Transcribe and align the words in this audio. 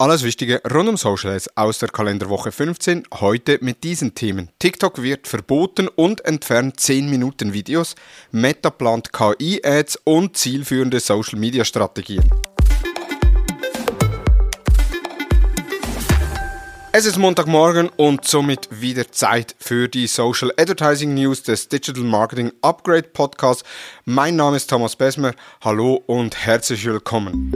Alles 0.00 0.22
Wichtige 0.22 0.62
rund 0.72 0.88
um 0.88 0.96
Socials 0.96 1.54
aus 1.58 1.78
der 1.78 1.90
Kalenderwoche 1.90 2.52
15. 2.52 3.02
Heute 3.20 3.58
mit 3.60 3.84
diesen 3.84 4.14
Themen. 4.14 4.48
TikTok 4.58 5.02
wird 5.02 5.28
verboten 5.28 5.88
und 5.88 6.24
entfernt 6.24 6.80
10 6.80 7.10
Minuten 7.10 7.52
Videos. 7.52 7.96
Meta 8.30 8.70
plant 8.70 9.12
KI-Ads 9.12 10.00
und 10.04 10.38
zielführende 10.38 11.00
Social 11.00 11.38
Media 11.38 11.66
Strategien. 11.66 12.24
Es 16.92 17.04
ist 17.04 17.18
Montagmorgen 17.18 17.90
und 17.90 18.26
somit 18.26 18.68
wieder 18.70 19.12
Zeit 19.12 19.54
für 19.58 19.86
die 19.86 20.06
Social 20.06 20.50
Advertising 20.56 21.12
News 21.12 21.42
des 21.42 21.68
Digital 21.68 22.04
Marketing 22.04 22.52
Upgrade 22.62 23.02
Podcasts. 23.12 23.64
Mein 24.06 24.36
Name 24.36 24.56
ist 24.56 24.70
Thomas 24.70 24.96
Besmer. 24.96 25.34
Hallo 25.60 26.02
und 26.06 26.38
herzlich 26.38 26.86
willkommen. 26.86 27.52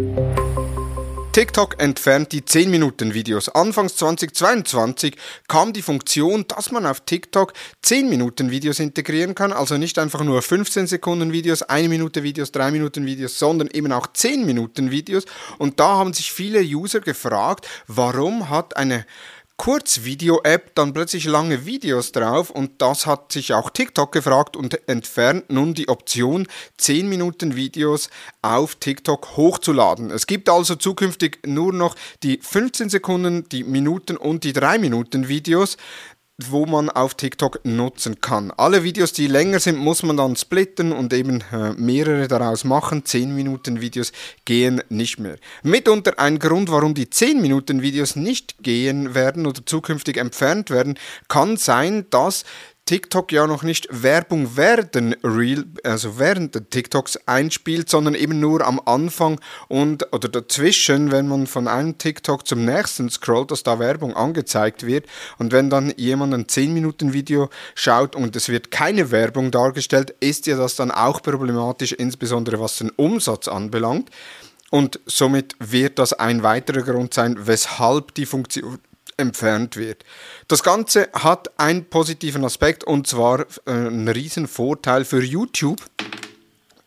TikTok 1.35 1.82
entfernt 1.82 2.30
die 2.30 2.45
10 2.45 2.71
Minuten 2.71 3.12
Videos. 3.12 3.48
Anfangs 3.48 3.96
2022 3.96 5.17
kam 5.49 5.72
die 5.72 5.82
Funktion, 5.82 6.45
dass 6.46 6.71
man 6.71 6.86
auf 6.86 7.00
TikTok 7.00 7.54
10 7.82 8.09
Minuten 8.09 8.53
Videos 8.53 8.79
integrieren 8.79 9.35
kann, 9.35 9.53
also 9.53 9.76
nicht 9.76 9.99
einfach 9.99 10.23
nur 10.23 10.43
15 10.43 10.86
Sekunden 10.86 11.32
Videos, 11.32 11.62
1 11.62 11.89
Minute 11.89 12.23
Videos, 12.23 12.53
3 12.53 12.71
Minuten 12.71 13.04
Videos, 13.04 13.36
sondern 13.36 13.67
eben 13.73 13.90
auch 13.90 14.07
10 14.12 14.46
Minuten 14.46 14.93
Videos. 14.93 15.25
Und 15.59 15.81
da 15.81 15.96
haben 15.96 16.12
sich 16.12 16.31
viele 16.31 16.61
User 16.61 17.00
gefragt, 17.00 17.67
warum 17.89 18.48
hat 18.48 18.76
eine 18.76 19.04
Kurzvideo-App 19.57 20.75
dann 20.75 20.93
plötzlich 20.93 21.26
lange 21.26 21.64
Videos 21.64 22.11
drauf 22.11 22.50
und 22.50 22.82
das 22.82 23.07
hat 23.07 23.31
sich 23.31 23.54
auch 23.54 23.71
TikTok 23.71 24.11
gefragt 24.11 24.57
und 24.57 24.89
entfernt 24.89 25.49
nun 25.49 25.75
die 25.75 25.89
Option, 25.89 26.49
10 26.79 27.08
Minuten 27.08 27.54
Videos 27.54 28.11
auf 28.43 28.75
TikTok 28.75 29.36
hochzuladen. 29.36 30.11
Es 30.11 30.26
gibt 30.26 30.48
also 30.48 30.75
zukünftig 30.75 31.39
nur 31.46 31.72
noch 31.72 31.95
die 32.25 32.41
15 32.42 32.89
Sekunden, 32.89 33.48
die 33.48 33.62
Minuten 33.62 34.17
und 34.17 34.42
die 34.42 34.53
3 34.53 34.78
Minuten 34.78 35.28
Videos 35.28 35.77
wo 36.43 36.67
man 36.67 36.91
auf 36.91 37.15
TikTok 37.15 37.61
nutzen 37.65 38.21
kann. 38.21 38.51
Alle 38.57 38.83
Videos, 38.83 39.13
die 39.13 39.29
länger 39.29 39.61
sind, 39.61 39.79
muss 39.79 40.03
man 40.03 40.17
dann 40.17 40.35
splitten 40.35 40.91
und 40.91 41.13
eben 41.13 41.45
äh, 41.53 41.73
mehrere 41.75 42.27
daraus 42.27 42.65
machen. 42.65 43.05
10 43.05 43.35
Minuten 43.35 43.81
Videos 43.81 44.11
gehen 44.45 44.83
nicht 44.89 45.21
mehr. 45.21 45.37
Mitunter 45.63 46.19
ein 46.19 46.41
Grund, 46.41 46.71
warum 46.71 46.95
die 46.95 47.09
10 47.09 47.41
Minuten 47.41 47.83
Videos 47.83 48.17
nicht 48.17 48.57
gehen 48.63 49.15
werden 49.15 49.47
oder 49.47 49.65
zukünftig 49.65 50.17
entfernt 50.17 50.71
werden, 50.71 50.99
kann 51.29 51.57
sein, 51.57 52.07
dass 52.11 52.45
TikTok 52.87 53.33
ja 53.33 53.47
noch 53.47 53.63
nicht 53.63 53.89
Werbung 53.91 54.57
während 54.57 55.17
Real, 55.25 55.65
also 55.85 56.19
während 56.19 56.55
der 56.55 56.69
TikToks 56.69 57.17
einspielt, 57.27 57.89
sondern 57.89 58.15
eben 58.15 58.41
nur 58.41 58.67
am 58.67 58.79
Anfang 58.85 59.41
und 59.69 60.13
oder 60.13 60.29
dazwischen, 60.29 61.11
wenn 61.11 61.27
man 61.27 61.47
von 61.47 61.67
einem 61.67 61.97
TikTok 61.97 62.47
zum 62.47 62.67
nächsten 62.67 63.09
scrollt, 63.09 63.51
dass 63.51 63.63
da 63.63 63.79
Werbung 63.79 64.15
angezeigt 64.15 64.85
wird 64.85 65.07
und 65.39 65.53
wenn 65.53 65.71
dann 65.71 65.95
jemand 65.97 66.35
ein 66.35 66.47
10 66.47 66.75
Minuten 66.75 67.15
Video 67.15 67.49
schaut 67.75 68.15
und 68.15 68.37
es 68.37 68.51
wird 68.51 68.71
keine 68.71 69.11
Werbung 69.11 69.51
dargestellt, 69.51 70.15
ist 70.21 70.47
ja 70.47 70.59
das 70.59 70.77
dann 70.77 70.91
auch 70.91 71.23
problematisch, 71.23 71.93
insbesondere 71.93 72.61
was 72.61 72.77
den 72.77 72.91
Umsatz 72.91 73.48
anbelangt. 73.48 74.11
Und 74.71 74.98
somit 75.07 75.55
wird 75.61 75.98
das 75.98 76.15
ein 76.15 76.43
weiterer 76.43 76.83
Grund 76.83 77.15
sein, 77.15 77.37
weshalb 77.39 78.13
die 78.15 78.27
Funktion 78.27 78.79
entfernt 79.17 79.77
wird. 79.77 80.05
Das 80.48 80.62
Ganze 80.62 81.09
hat 81.12 81.59
einen 81.59 81.84
positiven 81.87 82.45
Aspekt 82.45 82.84
und 82.84 83.07
zwar 83.07 83.41
äh, 83.41 83.70
einen 83.70 84.09
riesen 84.09 84.47
Vorteil 84.47 85.05
für 85.05 85.23
YouTube. 85.23 85.81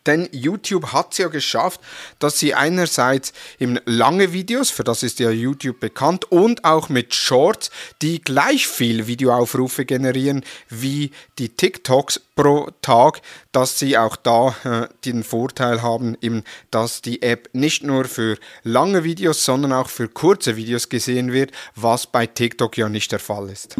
Denn 0.08 0.30
YouTube 0.32 0.94
hat 0.94 1.12
es 1.12 1.18
ja 1.20 1.28
geschafft, 1.28 1.82
dass 2.20 2.40
sie 2.40 2.54
einerseits 2.56 3.34
eben 3.60 3.78
lange 3.86 4.34
Videos, 4.34 4.72
für 4.72 4.84
das 4.84 5.04
ist 5.04 5.20
ja 5.20 5.30
YouTube 5.30 5.80
bekannt, 5.80 6.32
und 6.32 6.64
auch 6.64 6.90
mit 6.90 7.14
Shorts, 7.14 7.70
die 8.02 8.22
gleich 8.22 8.68
viel 8.68 9.08
Videoaufrufe 9.08 9.86
generieren 9.86 10.44
wie 10.70 11.12
die 11.38 11.50
TikToks 11.50 12.22
pro 12.36 12.70
Tag, 12.82 13.22
dass 13.52 13.80
sie 13.80 13.98
auch 13.98 14.16
da 14.16 14.56
äh, 14.64 14.88
den 15.04 15.24
Vorteil 15.24 15.82
haben, 15.82 16.16
eben, 16.22 16.44
dass 16.72 17.02
die 17.02 17.22
App 17.22 17.50
nicht 17.54 17.84
nur 17.84 18.06
für 18.06 18.38
lange 18.64 19.04
Videos, 19.04 19.44
sondern 19.44 19.74
auch 19.74 19.90
für 19.90 20.08
kurze 20.08 20.56
Videos 20.56 20.88
gesehen 20.88 21.34
wird, 21.34 21.52
was 21.76 22.08
bei 22.08 22.26
TikTok 22.28 22.78
ja 22.78 22.88
nicht 22.88 23.12
der 23.12 23.20
Fall 23.20 23.50
ist. 23.50 23.76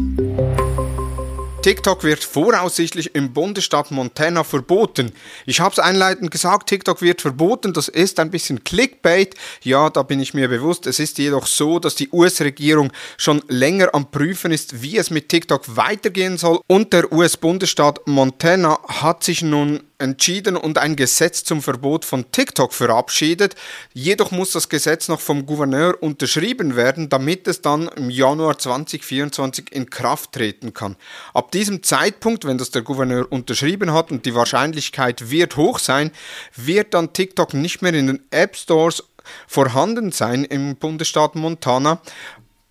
TikTok 1.62 2.04
wird 2.04 2.22
voraussichtlich 2.22 3.14
im 3.16 3.32
Bundesstaat 3.32 3.90
Montana 3.90 4.44
verboten. 4.44 5.12
Ich 5.44 5.60
habe 5.60 5.72
es 5.72 5.80
einleitend 5.80 6.30
gesagt, 6.30 6.68
TikTok 6.68 7.02
wird 7.02 7.20
verboten. 7.20 7.72
Das 7.72 7.88
ist 7.88 8.20
ein 8.20 8.30
bisschen 8.30 8.62
Clickbait. 8.62 9.34
Ja, 9.62 9.90
da 9.90 10.04
bin 10.04 10.20
ich 10.20 10.34
mir 10.34 10.48
bewusst. 10.48 10.86
Es 10.86 11.00
ist 11.00 11.18
jedoch 11.18 11.46
so, 11.46 11.80
dass 11.80 11.96
die 11.96 12.10
US-Regierung 12.10 12.92
schon 13.16 13.42
länger 13.48 13.88
am 13.92 14.10
Prüfen 14.10 14.52
ist, 14.52 14.82
wie 14.82 14.98
es 14.98 15.10
mit 15.10 15.28
TikTok 15.28 15.76
weitergehen 15.76 16.38
soll. 16.38 16.60
Und 16.68 16.92
der 16.92 17.12
US-Bundesstaat 17.12 18.06
Montana 18.06 18.78
hat 18.86 19.24
sich 19.24 19.42
nun 19.42 19.87
entschieden 19.98 20.56
und 20.56 20.78
ein 20.78 20.96
Gesetz 20.96 21.44
zum 21.44 21.62
Verbot 21.62 22.04
von 22.04 22.30
TikTok 22.30 22.72
verabschiedet. 22.72 23.56
Jedoch 23.92 24.30
muss 24.30 24.52
das 24.52 24.68
Gesetz 24.68 25.08
noch 25.08 25.20
vom 25.20 25.44
Gouverneur 25.46 26.00
unterschrieben 26.00 26.76
werden, 26.76 27.08
damit 27.08 27.48
es 27.48 27.62
dann 27.62 27.88
im 27.88 28.10
Januar 28.10 28.58
2024 28.58 29.72
in 29.72 29.90
Kraft 29.90 30.32
treten 30.32 30.72
kann. 30.72 30.96
Ab 31.34 31.50
diesem 31.50 31.82
Zeitpunkt, 31.82 32.44
wenn 32.44 32.58
das 32.58 32.70
der 32.70 32.82
Gouverneur 32.82 33.26
unterschrieben 33.30 33.92
hat 33.92 34.10
und 34.10 34.24
die 34.24 34.34
Wahrscheinlichkeit 34.34 35.30
wird 35.30 35.56
hoch 35.56 35.78
sein, 35.78 36.12
wird 36.54 36.94
dann 36.94 37.12
TikTok 37.12 37.54
nicht 37.54 37.82
mehr 37.82 37.94
in 37.94 38.06
den 38.06 38.22
App 38.30 38.56
Stores 38.56 39.02
vorhanden 39.46 40.12
sein 40.12 40.44
im 40.44 40.76
Bundesstaat 40.76 41.34
Montana 41.34 42.00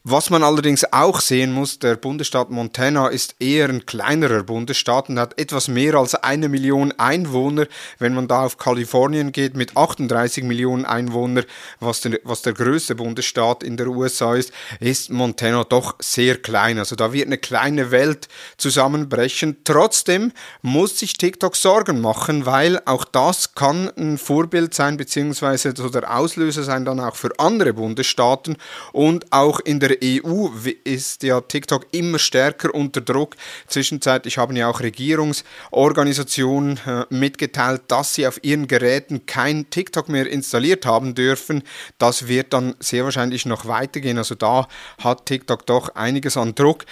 was 0.09 0.29
man 0.29 0.41
allerdings 0.41 0.85
auch 0.93 1.19
sehen 1.19 1.51
muss, 1.51 1.79
der 1.79 1.97
Bundesstaat 1.97 2.49
Montana 2.49 3.09
ist 3.09 3.35
eher 3.39 3.67
ein 3.67 3.85
kleinerer 3.85 4.43
Bundesstaat 4.43 5.09
und 5.09 5.19
hat 5.19 5.37
etwas 5.37 5.67
mehr 5.67 5.95
als 5.95 6.15
eine 6.15 6.47
Million 6.47 6.93
Einwohner. 6.97 7.67
Wenn 7.99 8.15
man 8.15 8.29
da 8.29 8.45
auf 8.45 8.57
Kalifornien 8.57 9.33
geht 9.33 9.57
mit 9.57 9.75
38 9.75 10.45
Millionen 10.45 10.85
Einwohnern, 10.85 11.43
was 11.81 11.99
der, 11.99 12.21
was 12.23 12.41
der 12.41 12.53
größte 12.53 12.95
Bundesstaat 12.95 13.63
in 13.63 13.75
der 13.75 13.87
USA 13.87 14.35
ist, 14.35 14.53
ist 14.79 15.09
Montana 15.09 15.65
doch 15.65 15.95
sehr 15.99 16.37
klein. 16.37 16.79
Also 16.79 16.95
da 16.95 17.11
wird 17.11 17.25
eine 17.25 17.37
kleine 17.37 17.91
Welt 17.91 18.29
zusammenbrechen. 18.55 19.57
Trotzdem 19.65 20.31
muss 20.61 20.99
sich 20.99 21.17
TikTok 21.17 21.57
Sorgen 21.57 21.99
machen, 21.99 22.45
weil 22.45 22.79
auch 22.85 23.03
das 23.03 23.55
kann 23.55 23.91
ein 23.97 24.17
Vorbild 24.17 24.73
sein, 24.73 24.95
beziehungsweise 24.95 25.73
so 25.75 25.89
der 25.89 26.15
Auslöser 26.15 26.63
sein 26.63 26.85
dann 26.85 27.01
auch 27.01 27.17
für 27.17 27.37
andere 27.39 27.73
Bundesstaaten 27.73 28.55
und 28.93 29.33
auch 29.33 29.59
in 29.59 29.81
der 29.81 29.96
EU 30.03 30.49
ist 30.83 31.23
ja 31.23 31.41
TikTok 31.41 31.87
immer 31.91 32.19
stärker 32.19 32.73
unter 32.73 33.01
Druck. 33.01 33.35
Zwischenzeitlich 33.67 34.37
haben 34.37 34.55
ja 34.55 34.67
auch 34.67 34.81
Regierungsorganisationen 34.81 36.79
äh, 36.85 37.05
mitgeteilt, 37.09 37.83
dass 37.87 38.13
sie 38.13 38.27
auf 38.27 38.43
ihren 38.43 38.67
Geräten 38.67 39.25
kein 39.25 39.69
TikTok 39.69 40.09
mehr 40.09 40.29
installiert 40.29 40.85
haben 40.85 41.15
dürfen. 41.15 41.63
Das 41.97 42.27
wird 42.27 42.53
dann 42.53 42.75
sehr 42.79 43.03
wahrscheinlich 43.03 43.45
noch 43.45 43.65
weitergehen. 43.67 44.17
Also 44.17 44.35
da 44.35 44.67
hat 44.99 45.25
TikTok 45.25 45.65
doch 45.65 45.95
einiges 45.95 46.37
an 46.37 46.55
Druck. 46.55 46.85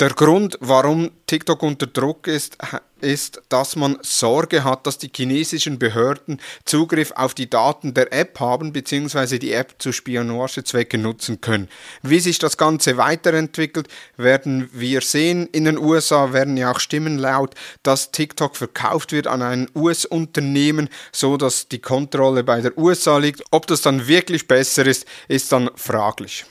Der 0.00 0.10
Grund, 0.10 0.58
warum 0.60 1.12
TikTok 1.28 1.62
unter 1.62 1.86
Druck 1.86 2.26
ist, 2.26 2.58
ist, 3.00 3.42
dass 3.48 3.76
man 3.76 3.96
Sorge 4.02 4.64
hat, 4.64 4.88
dass 4.88 4.98
die 4.98 5.10
chinesischen 5.14 5.78
Behörden 5.78 6.40
Zugriff 6.64 7.12
auf 7.12 7.32
die 7.32 7.48
Daten 7.48 7.94
der 7.94 8.12
App 8.12 8.40
haben, 8.40 8.72
bzw. 8.72 9.38
die 9.38 9.52
App 9.52 9.76
zu 9.78 9.92
Spionagezwecken 9.92 11.00
nutzen 11.00 11.40
können. 11.40 11.68
Wie 12.02 12.18
sich 12.18 12.40
das 12.40 12.56
Ganze 12.56 12.96
weiterentwickelt, 12.96 13.86
werden 14.16 14.68
wir 14.72 15.00
sehen. 15.00 15.46
In 15.52 15.64
den 15.64 15.78
USA 15.78 16.32
werden 16.32 16.56
ja 16.56 16.72
auch 16.72 16.80
Stimmen 16.80 17.16
laut, 17.16 17.54
dass 17.84 18.10
TikTok 18.10 18.56
verkauft 18.56 19.12
wird 19.12 19.28
an 19.28 19.42
ein 19.42 19.68
US-Unternehmen, 19.76 20.88
so 21.12 21.36
dass 21.36 21.68
die 21.68 21.80
Kontrolle 21.80 22.42
bei 22.42 22.60
der 22.60 22.76
USA 22.76 23.18
liegt. 23.18 23.44
Ob 23.52 23.68
das 23.68 23.82
dann 23.82 24.08
wirklich 24.08 24.48
besser 24.48 24.86
ist, 24.86 25.06
ist 25.28 25.52
dann 25.52 25.70
fraglich. 25.76 26.46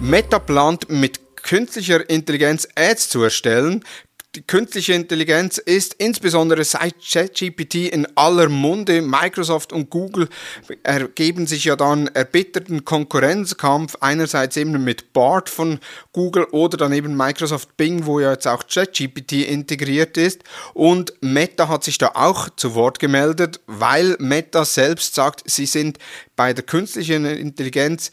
Meta 0.00 0.40
plant 0.40 0.88
mit 0.88 1.21
künstlicher 1.42 2.08
Intelligenz 2.08 2.68
Ads 2.74 3.08
zu 3.08 3.22
erstellen. 3.22 3.84
Die 4.34 4.40
künstliche 4.46 4.94
Intelligenz 4.94 5.58
ist 5.58 5.92
insbesondere 5.98 6.64
seit 6.64 6.94
ChatGPT 7.06 7.90
in 7.92 8.06
aller 8.14 8.48
Munde. 8.48 9.02
Microsoft 9.02 9.74
und 9.74 9.90
Google 9.90 10.26
ergeben 10.84 11.46
sich 11.46 11.64
ja 11.64 11.76
dann 11.76 12.06
erbitterten 12.06 12.86
Konkurrenzkampf, 12.86 13.98
einerseits 14.00 14.56
eben 14.56 14.82
mit 14.82 15.12
BART 15.12 15.50
von 15.50 15.80
Google 16.12 16.44
oder 16.44 16.78
dann 16.78 16.94
eben 16.94 17.14
Microsoft 17.14 17.76
Bing, 17.76 18.06
wo 18.06 18.20
ja 18.20 18.32
jetzt 18.32 18.48
auch 18.48 18.66
ChatGPT 18.66 19.32
integriert 19.46 20.16
ist. 20.16 20.44
Und 20.72 21.12
Meta 21.20 21.68
hat 21.68 21.84
sich 21.84 21.98
da 21.98 22.12
auch 22.14 22.48
zu 22.56 22.74
Wort 22.74 23.00
gemeldet, 23.00 23.60
weil 23.66 24.16
Meta 24.18 24.64
selbst 24.64 25.14
sagt, 25.14 25.42
sie 25.44 25.66
sind 25.66 25.98
bei 26.36 26.54
der 26.54 26.64
künstlichen 26.64 27.26
Intelligenz 27.26 28.12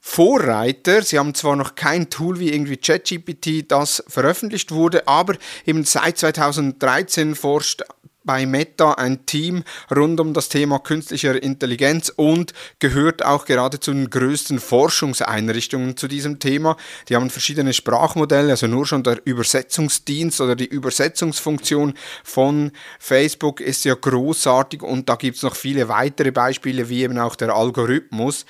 Vorreiter. 0.00 1.02
Sie 1.02 1.18
haben 1.18 1.34
zwar 1.34 1.56
noch 1.56 1.74
kein 1.74 2.10
Tool 2.10 2.38
wie 2.38 2.52
irgendwie 2.52 2.76
ChatGPT, 2.76 3.70
das 3.70 4.02
veröffentlicht 4.08 4.70
wurde, 4.70 5.06
aber 5.06 5.34
eben 5.66 5.84
seit 5.84 6.18
2013 6.18 7.34
forscht 7.34 7.82
bei 8.28 8.44
Meta 8.44 8.92
ein 8.92 9.24
Team 9.24 9.64
rund 9.90 10.20
um 10.20 10.34
das 10.34 10.50
Thema 10.50 10.80
künstlicher 10.80 11.42
Intelligenz 11.42 12.12
und 12.14 12.52
gehört 12.78 13.24
auch 13.24 13.46
gerade 13.46 13.80
zu 13.80 13.90
den 13.90 14.10
größten 14.10 14.60
Forschungseinrichtungen 14.60 15.96
zu 15.96 16.08
diesem 16.08 16.38
Thema. 16.38 16.76
Die 17.08 17.16
haben 17.16 17.30
verschiedene 17.30 17.72
Sprachmodelle, 17.72 18.50
also 18.50 18.66
nur 18.66 18.84
schon 18.86 19.02
der 19.02 19.18
Übersetzungsdienst 19.24 20.42
oder 20.42 20.56
die 20.56 20.66
Übersetzungsfunktion 20.66 21.94
von 22.22 22.72
Facebook 22.98 23.62
ist 23.62 23.86
ja 23.86 23.94
großartig 23.94 24.82
und 24.82 25.08
da 25.08 25.16
gibt 25.16 25.38
es 25.38 25.42
noch 25.42 25.56
viele 25.56 25.88
weitere 25.88 26.30
Beispiele, 26.30 26.90
wie 26.90 27.04
eben 27.04 27.18
auch 27.18 27.34
der 27.34 27.54
Algorithmus. 27.54 28.44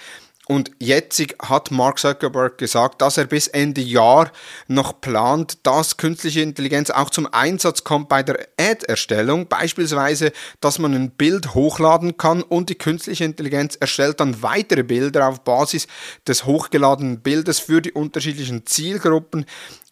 Und 0.48 0.70
jetzt 0.78 1.22
hat 1.42 1.70
Mark 1.70 1.98
Zuckerberg 1.98 2.56
gesagt, 2.56 3.02
dass 3.02 3.18
er 3.18 3.26
bis 3.26 3.48
Ende 3.48 3.82
Jahr 3.82 4.32
noch 4.66 4.98
plant, 4.98 5.58
dass 5.64 5.98
künstliche 5.98 6.40
Intelligenz 6.40 6.88
auch 6.88 7.10
zum 7.10 7.28
Einsatz 7.30 7.84
kommt 7.84 8.08
bei 8.08 8.22
der 8.22 8.48
Ad-Erstellung. 8.58 9.46
Beispielsweise, 9.46 10.32
dass 10.60 10.78
man 10.78 10.94
ein 10.94 11.10
Bild 11.10 11.54
hochladen 11.54 12.16
kann 12.16 12.42
und 12.42 12.70
die 12.70 12.76
künstliche 12.76 13.24
Intelligenz 13.24 13.76
erstellt 13.76 14.20
dann 14.20 14.42
weitere 14.42 14.84
Bilder 14.84 15.28
auf 15.28 15.44
Basis 15.44 15.86
des 16.26 16.46
hochgeladenen 16.46 17.20
Bildes 17.20 17.58
für 17.58 17.82
die 17.82 17.92
unterschiedlichen 17.92 18.64
Zielgruppen 18.64 19.44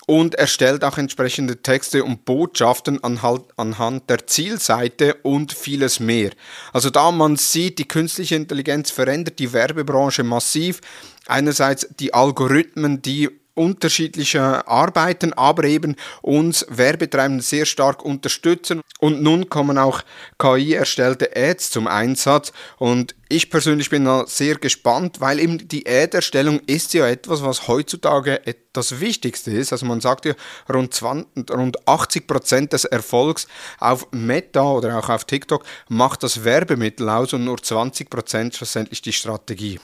und 0.07 0.37
erstellt 0.37 0.85
auch 0.85 0.99
entsprechende 0.99 1.63
Texte 1.63 2.05
und 2.05 2.25
Botschaften 2.25 3.03
anhand 3.03 4.09
der 4.09 4.27
Zielseite 4.27 5.15
und 5.23 5.53
vieles 5.53 5.99
mehr. 5.99 6.31
Also 6.73 6.91
da 6.91 7.11
man 7.11 7.37
sieht, 7.37 7.79
die 7.79 7.89
künstliche 7.89 8.37
Intelligenz 8.37 8.93
verändert 8.93 9.41
die 9.41 9.53
Werbebranche 9.53 10.23
massiv. 10.23 10.81
Einerseits 11.27 11.89
die 11.99 12.15
Algorithmen, 12.15 13.03
die 13.03 13.31
unterschiedliche 13.57 14.69
Arbeiten, 14.69 15.33
aber 15.33 15.65
eben 15.65 15.97
uns 16.23 16.65
Werbetreibenden 16.69 17.41
sehr 17.41 17.67
stark 17.67 18.05
unterstützen. 18.05 18.83
Und 19.01 19.23
nun 19.23 19.49
kommen 19.49 19.79
auch 19.79 20.03
KI-erstellte 20.39 21.31
Ads 21.35 21.71
zum 21.71 21.87
Einsatz. 21.87 22.53
Und 22.79 23.15
ich 23.29 23.51
persönlich 23.51 23.91
bin 23.91 24.05
da 24.05 24.25
sehr 24.27 24.57
gespannt, 24.57 25.21
weil 25.21 25.41
eben 25.41 25.67
die 25.69 25.87
Ad-Erstellung 25.87 26.61
ist 26.67 26.95
ja 26.95 27.09
etwas, 27.09 27.43
was 27.43 27.67
heutzutage 27.67 28.41
das 28.73 29.01
Wichtigste 29.01 29.51
ist. 29.51 29.73
Also 29.73 29.87
man 29.87 30.01
sagt 30.01 30.27
ja, 30.27 30.35
rund, 30.73 30.95
20, 30.95 31.51
rund 31.51 31.89
80 31.89 32.27
Prozent 32.27 32.73
des 32.73 32.85
Erfolgs 32.85 33.49
auf 33.81 34.07
Meta 34.13 34.63
oder 34.63 34.99
auch 34.99 35.09
auf 35.09 35.25
TikTok 35.25 35.65
macht 35.89 36.23
das 36.23 36.45
Werbemittel 36.45 37.09
aus 37.09 37.33
und 37.33 37.45
nur 37.45 37.61
20 37.61 38.11
Prozent 38.11 38.55
schlussendlich 38.55 39.03
die 39.03 39.13
Strategie. 39.13 39.81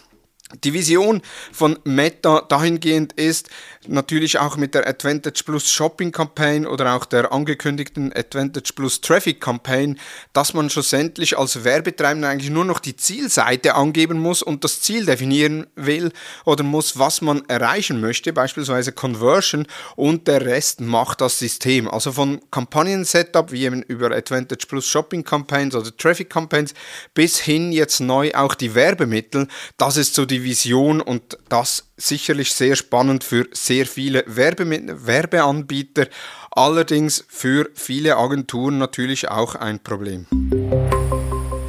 Die 0.65 0.75
Vision 0.75 1.23
von 1.51 1.79
Meta 1.85 2.43
dahingehend 2.43 3.15
ist 3.15 3.49
natürlich 3.87 4.39
auch 4.39 4.57
mit 4.57 4.75
der 4.75 4.87
Advantage 4.87 5.43
Plus 5.45 5.71
Shopping 5.71 6.13
Campaign 6.13 6.67
oder 6.67 6.95
auch 6.95 7.07
der 7.07 7.33
angekündigten 7.33 8.13
Advantage 8.13 8.73
Plus 8.75 9.01
Traffic 9.01 9.41
Campaign, 9.41 9.99
dass 10.35 10.53
man 10.53 10.69
schlussendlich 10.69 11.39
als 11.39 11.65
Werbetreibender 11.65 12.29
eigentlich 12.29 12.51
nur 12.51 12.67
noch 12.67 12.81
die 12.81 12.97
Zielseite 12.97 13.75
angeben 13.75 14.21
muss 14.21 14.43
und 14.43 14.63
das 14.63 14.83
Ziel 14.83 15.07
definieren 15.07 15.67
will 15.75 16.13
oder 16.45 16.65
muss, 16.65 16.99
was 16.99 17.23
man 17.23 17.49
erreichen 17.49 18.01
möchte, 18.01 18.33
beispielsweise 18.33 18.93
Conversion 18.93 19.67
und 19.97 20.29
der 20.29 20.45
Rest 20.45 20.81
macht 20.81 21.23
das 21.23 21.39
System. 21.39 21.89
Also 21.89 22.13
von 22.13 22.41
Kampagnen-Setup 22.51 23.51
wie 23.53 23.65
eben 23.65 23.83
über 23.83 24.11
Advantage 24.11 24.67
Plus 24.69 24.87
Shopping 24.87 25.25
Campaigns 25.25 25.75
oder 25.75 25.97
Traffic 25.97 26.29
Campaigns 26.29 26.75
bis 27.15 27.39
hin 27.39 27.73
jetzt 27.73 28.01
neu 28.01 28.33
auch 28.35 28.55
die 28.55 28.75
Werbemittel, 28.75 29.49
das 29.79 29.97
ist 29.97 30.15
so 30.15 30.27
die 30.27 30.42
Vision 30.45 31.01
und 31.01 31.39
das 31.49 31.89
sicherlich 31.97 32.53
sehr 32.53 32.77
spannend 32.77 33.25
für 33.25 33.47
sehr 33.53 33.87
viele 33.87 34.25
Werbe 34.27 34.69
Werbeanbieter, 35.07 36.07
allerdings 36.51 37.25
für 37.29 37.71
viele 37.75 38.17
Agenturen 38.17 38.79
natürlich 38.79 39.29
auch 39.29 39.55
ein 39.55 39.83
Problem. 39.83 40.27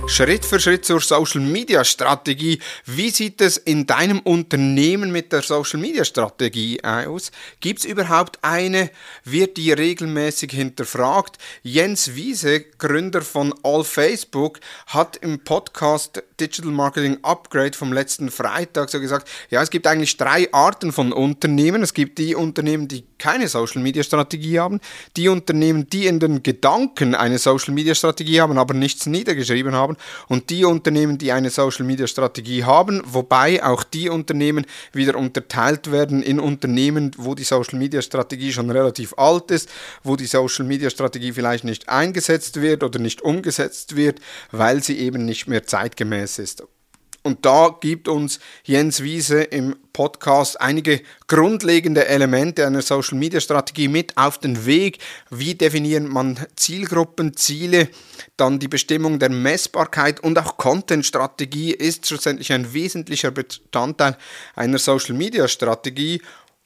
Schritt 0.06 0.46
für 0.46 0.60
Schritt 0.60 0.86
zur 0.86 1.00
Social 1.00 1.42
Media 1.42 1.84
Strategie. 1.86 2.60
Wie 2.86 3.10
sieht 3.10 3.40
es 3.40 3.58
in 3.58 3.88
deinem 3.88 4.20
Unternehmen 4.20 5.12
mit 5.12 5.32
der 5.32 5.42
Social 5.42 5.80
Media 5.80 6.04
Strategie 6.04 6.84
aus? 6.84 7.32
Gibt 7.62 7.80
es 7.80 7.86
überhaupt 7.86 8.38
eine? 8.42 8.92
Wird 9.24 9.58
die 9.58 9.72
regelmäßig 9.72 10.52
hinterfragt? 10.52 11.38
Jens 11.64 12.16
Wiese, 12.16 12.62
Gründer 12.78 13.22
von 13.22 13.56
All 13.64 13.84
Facebook, 13.84 14.60
hat 14.88 15.18
im 15.18 15.40
Podcast 15.40 16.22
Digital 16.40 16.72
Marketing 16.72 17.20
Upgrade 17.24 17.76
vom 17.76 17.94
letzten 17.94 18.30
Freitag 18.30 18.90
so 18.90 19.00
gesagt, 19.00 19.30
ja, 19.50 19.62
es 19.62 19.70
gibt 19.70 19.88
eigentlich 19.88 20.18
drei 20.18 20.52
Arten 20.52 20.92
von 20.92 21.14
Unternehmen. 21.14 21.82
Es 21.82 21.94
gibt 21.94 22.18
die 22.20 22.36
Unternehmen, 22.36 22.90
die 22.90 23.06
keine 23.18 23.48
Social 23.48 23.82
Media 23.82 24.04
Strategie 24.04 24.60
haben, 24.60 24.82
die 25.16 25.30
Unternehmen, 25.30 25.90
die 25.90 26.08
in 26.08 26.20
den 26.20 26.44
Gedanken 26.44 27.16
eine 27.16 27.38
Social 27.38 27.74
Media 27.74 27.96
Strategie 27.96 28.42
haben, 28.42 28.58
aber 28.58 28.74
nichts 28.74 29.06
niedergeschrieben 29.06 29.74
haben 29.94 29.98
und 30.28 30.50
die 30.50 30.66
Unternehmen, 30.66 31.18
die 31.18 31.32
eine 31.32 31.50
Social 31.50 31.86
Media 31.86 32.08
Strategie 32.08 32.64
haben, 32.64 33.02
wobei 33.06 33.64
auch 33.64 33.84
die 33.84 34.10
Unternehmen 34.10 34.66
wieder 34.92 35.16
unterteilt 35.16 35.92
werden 35.92 36.24
in 36.24 36.40
Unternehmen, 36.40 37.12
wo 37.18 37.36
die 37.36 37.44
Social 37.44 37.80
Media 37.80 38.02
Strategie 38.02 38.52
schon 38.52 38.70
relativ 38.70 39.14
alt 39.18 39.52
ist, 39.52 39.70
wo 40.04 40.16
die 40.16 40.26
Social 40.26 40.66
Media 40.66 40.90
Strategie 40.90 41.34
vielleicht 41.34 41.64
nicht 41.64 41.90
eingesetzt 41.90 42.62
wird 42.62 42.84
oder 42.84 43.00
nicht 43.00 43.22
umgesetzt 43.22 43.96
wird, 43.96 44.20
weil 44.52 44.84
sie 44.84 45.00
eben 45.00 45.26
nicht 45.26 45.48
mehr 45.48 45.64
zeitgemäß 45.64 46.40
ist. 46.40 46.64
Und 47.24 47.46
da 47.46 47.76
gibt 47.80 48.10
uns 48.10 48.40
Jens 48.66 49.02
Wiese 49.02 49.44
im 49.44 49.78
Podcast 49.94 50.60
einige 50.60 51.02
grundlegende 51.28 52.06
Elemente 52.06 52.68
einer 52.68 52.82
Social 52.82 53.18
Media 53.18 53.40
Strategie 53.40 53.88
mit 53.88 54.18
auf 54.18 54.40
den 54.40 54.66
Weg. 54.66 55.00
Wie 55.30 55.56
definiert 55.56 56.04
man 56.04 56.38
Zielgruppen, 56.58 57.38
Ziele, 57.38 57.88
dann 58.36 58.60
die 58.60 58.68
Bestimmung 58.68 59.20
der 59.20 59.30
Messbarkeit 59.30 60.20
und 60.20 60.38
auch 60.38 60.58
Content 60.58 61.06
Strategie 61.06 61.72
ist 61.72 62.08
schlussendlich 62.08 62.52
ein 62.52 62.74
wesentlicher 62.74 63.32
Bestandteil 63.32 64.18
einer 64.56 64.78
Social 64.78 65.16
Media 65.16 65.48
Strategie. 65.48 66.22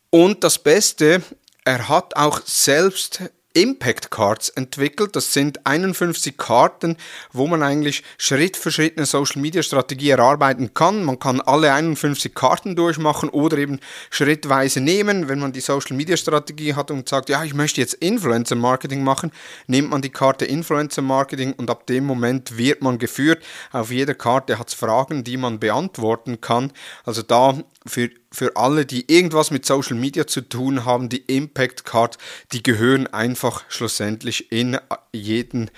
Und 0.09 0.44
das 0.44 0.57
Beste, 0.57 1.21
er 1.65 1.88
hat 1.88 2.15
auch 2.15 2.42
selbst 2.45 3.21
Impact 3.57 4.12
Cards 4.12 4.50
entwickelt. 4.50 5.15
Das 5.15 5.33
sind 5.33 5.65
51 5.65 6.38
Karten, 6.38 6.95
wo 7.33 7.48
man 7.48 7.63
eigentlich 7.63 8.04
Schritt 8.19 8.56
für 8.56 8.71
Schritt 8.71 8.98
eine 8.98 9.07
Social 9.07 9.42
Media 9.42 9.63
Strategie 9.63 10.12
erarbeiten 10.12 10.75
kann. 10.75 11.04
Man 11.04 11.18
kann 11.18 11.42
alle 11.42 11.74
51 11.74 12.36
Karten 12.36 12.75
durchmachen 12.75 13.30
oder 13.30 13.57
eben 13.57 13.80
schrittweise 14.12 14.80
nehmen. 14.80 15.27
Wenn 15.27 15.39
man 15.39 15.54
die 15.54 15.62
Social 15.62 15.98
Media 15.98 16.15
Strategie 16.18 16.75
hat 16.75 16.92
und 16.92 17.09
sagt, 17.09 17.30
ja, 17.30 17.44
ich 17.44 17.56
möchte 17.56 17.81
jetzt 17.81 17.95
Influencer 17.95 18.56
Marketing 18.56 19.04
machen, 19.04 19.31
nimmt 19.65 19.89
man 19.89 20.04
die 20.04 20.12
Karte 20.12 20.45
Influencer 20.45 21.01
Marketing 21.01 21.54
und 21.54 21.71
ab 21.71 21.88
dem 21.88 22.06
Moment 22.06 22.59
wird 22.59 22.83
man 22.83 23.00
geführt. 23.00 23.44
Auf 23.71 23.89
jeder 23.89 24.13
Karte 24.13 24.59
hat 24.59 24.68
es 24.68 24.75
Fragen, 24.75 25.24
die 25.24 25.38
man 25.38 25.59
beantworten 25.59 26.42
kann. 26.42 26.71
Also 27.06 27.24
da 27.24 27.57
für, 27.88 28.09
für 28.31 28.56
alle, 28.56 28.85
die 28.85 29.12
irgendwas 29.12 29.51
mit 29.51 29.65
Social 29.65 29.97
Media 29.97 30.28
zu 30.28 30.42
tun 30.42 30.85
haben, 30.85 31.09
die 31.09 31.23
Impact 31.28 31.85
Card, 31.85 32.18
die 32.51 32.63
gehören 32.63 33.07
einfach 33.07 33.63
schlussendlich 33.69 34.51
in 34.51 34.78
jeden 35.13 35.71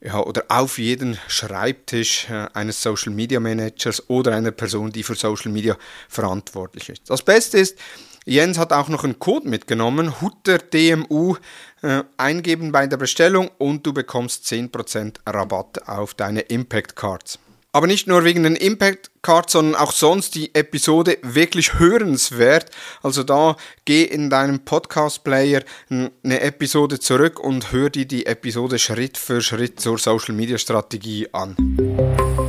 ja, 0.00 0.20
oder 0.20 0.44
auf 0.48 0.78
jeden 0.78 1.18
Schreibtisch 1.26 2.28
äh, 2.28 2.46
eines 2.52 2.82
Social 2.82 3.12
Media 3.12 3.40
Managers 3.40 4.08
oder 4.08 4.34
einer 4.36 4.50
Person, 4.50 4.92
die 4.92 5.02
für 5.02 5.14
Social 5.14 5.50
Media 5.50 5.76
verantwortlich 6.08 6.90
ist. 6.90 7.08
Das 7.08 7.22
Beste 7.22 7.58
ist, 7.58 7.78
Jens 8.24 8.58
hat 8.58 8.72
auch 8.72 8.88
noch 8.88 9.04
einen 9.04 9.18
Code 9.18 9.48
mitgenommen, 9.48 10.20
Hutter 10.20 10.58
DMU, 10.58 11.36
äh, 11.82 12.02
eingeben 12.16 12.72
bei 12.72 12.86
der 12.86 12.96
Bestellung 12.96 13.50
und 13.58 13.86
du 13.86 13.92
bekommst 13.92 14.46
10% 14.46 15.20
Rabatt 15.26 15.88
auf 15.88 16.14
deine 16.14 16.40
Impact 16.40 16.96
Cards. 16.96 17.38
Aber 17.76 17.86
nicht 17.86 18.06
nur 18.06 18.24
wegen 18.24 18.42
den 18.42 18.56
Impact 18.56 19.10
Cards, 19.20 19.52
sondern 19.52 19.78
auch 19.78 19.92
sonst 19.92 20.34
die 20.34 20.54
Episode 20.54 21.18
wirklich 21.20 21.78
hörenswert. 21.78 22.70
Also 23.02 23.22
da 23.22 23.58
geh 23.84 24.02
in 24.02 24.30
deinem 24.30 24.60
Podcast 24.60 25.24
Player 25.24 25.62
eine 25.90 26.40
Episode 26.40 26.98
zurück 27.00 27.38
und 27.38 27.72
hör 27.72 27.90
dir 27.90 28.06
die 28.06 28.24
Episode 28.24 28.78
Schritt 28.78 29.18
für 29.18 29.42
Schritt 29.42 29.78
zur 29.78 29.98
Social 29.98 30.34
Media 30.34 30.56
Strategie 30.56 31.28
an. 31.34 32.45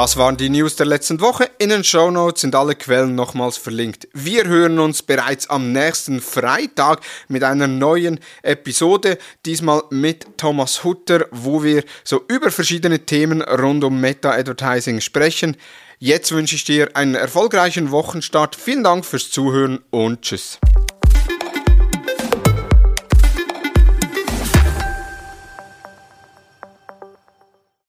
Das 0.00 0.16
waren 0.16 0.36
die 0.36 0.48
News 0.48 0.76
der 0.76 0.86
letzten 0.86 1.20
Woche. 1.20 1.50
In 1.58 1.70
den 1.70 1.82
Show 1.82 2.12
Notes 2.12 2.42
sind 2.42 2.54
alle 2.54 2.76
Quellen 2.76 3.16
nochmals 3.16 3.56
verlinkt. 3.56 4.06
Wir 4.14 4.44
hören 4.44 4.78
uns 4.78 5.02
bereits 5.02 5.50
am 5.50 5.72
nächsten 5.72 6.20
Freitag 6.20 7.00
mit 7.26 7.42
einer 7.42 7.66
neuen 7.66 8.20
Episode, 8.42 9.18
diesmal 9.44 9.82
mit 9.90 10.38
Thomas 10.38 10.84
Hutter, 10.84 11.26
wo 11.32 11.64
wir 11.64 11.82
so 12.04 12.22
über 12.28 12.52
verschiedene 12.52 13.06
Themen 13.06 13.42
rund 13.42 13.82
um 13.82 14.00
Meta-Advertising 14.00 15.00
sprechen. 15.00 15.56
Jetzt 15.98 16.30
wünsche 16.30 16.54
ich 16.54 16.62
dir 16.62 16.90
einen 16.94 17.16
erfolgreichen 17.16 17.90
Wochenstart. 17.90 18.54
Vielen 18.54 18.84
Dank 18.84 19.04
fürs 19.04 19.32
Zuhören 19.32 19.80
und 19.90 20.22
tschüss. 20.22 20.60